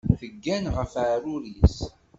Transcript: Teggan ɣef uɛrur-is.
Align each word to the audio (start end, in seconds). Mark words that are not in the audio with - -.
Teggan 0.19 0.65
ɣef 0.75 0.91
uɛrur-is. 1.01 1.77